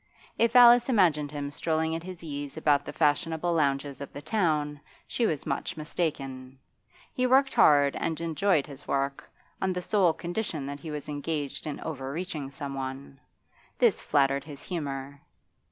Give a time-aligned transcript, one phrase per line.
[0.39, 4.81] If Alice imagined him strolling at his ease about the fashionable lounges of the town,
[5.05, 6.57] she was much mistaken.
[7.13, 9.29] He worked hard and enjoyed his work,
[9.61, 13.19] on the sole condition that he was engaged in overreaching someone.
[13.77, 15.21] This flattered his humour.